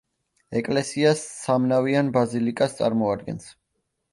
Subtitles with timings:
[0.61, 3.53] ეკლესია სამნავიან ბაზილიკას წარმოადგენს.